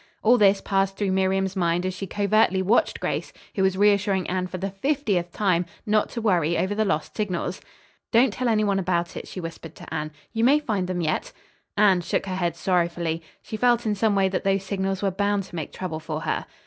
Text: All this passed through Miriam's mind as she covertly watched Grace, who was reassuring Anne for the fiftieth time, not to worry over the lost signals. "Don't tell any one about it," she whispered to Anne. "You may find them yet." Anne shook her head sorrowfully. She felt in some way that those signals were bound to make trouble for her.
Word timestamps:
All 0.23 0.39
this 0.39 0.61
passed 0.61 0.97
through 0.97 1.11
Miriam's 1.11 1.55
mind 1.55 1.85
as 1.85 1.93
she 1.93 2.07
covertly 2.07 2.63
watched 2.63 2.99
Grace, 2.99 3.31
who 3.53 3.61
was 3.61 3.77
reassuring 3.77 4.27
Anne 4.27 4.47
for 4.47 4.57
the 4.57 4.71
fiftieth 4.71 5.31
time, 5.31 5.63
not 5.85 6.09
to 6.09 6.21
worry 6.21 6.57
over 6.57 6.73
the 6.73 6.83
lost 6.83 7.15
signals. 7.15 7.61
"Don't 8.11 8.33
tell 8.33 8.47
any 8.49 8.63
one 8.63 8.79
about 8.79 9.15
it," 9.15 9.27
she 9.27 9.39
whispered 9.39 9.75
to 9.75 9.93
Anne. 9.93 10.11
"You 10.33 10.43
may 10.43 10.57
find 10.57 10.87
them 10.87 11.01
yet." 11.01 11.31
Anne 11.77 12.01
shook 12.01 12.25
her 12.25 12.33
head 12.37 12.55
sorrowfully. 12.55 13.21
She 13.43 13.57
felt 13.57 13.85
in 13.85 13.93
some 13.93 14.15
way 14.15 14.27
that 14.27 14.43
those 14.43 14.63
signals 14.63 15.03
were 15.03 15.11
bound 15.11 15.43
to 15.43 15.55
make 15.55 15.71
trouble 15.71 15.99
for 15.99 16.21
her. 16.21 16.47